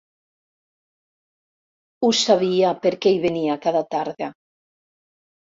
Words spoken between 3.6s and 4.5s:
cada tarda.